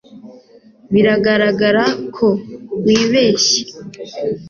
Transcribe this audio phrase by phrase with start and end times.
[0.93, 1.83] biragaragara
[2.15, 2.27] ko
[2.85, 3.59] wibeshye